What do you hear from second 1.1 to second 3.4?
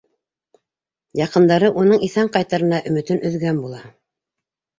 Яҡындары уның иҫән ҡайтырына өмөтөн